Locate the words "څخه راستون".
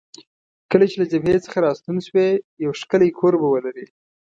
1.45-1.97